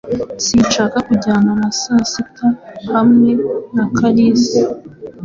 [0.45, 2.47] Sinshaka kujyana na sasita
[2.93, 3.29] hamwe
[3.75, 4.61] na Kalisa.